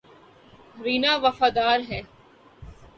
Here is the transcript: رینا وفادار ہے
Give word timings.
رینا 0.77 1.13
وفادار 1.23 1.79
ہے 1.89 2.01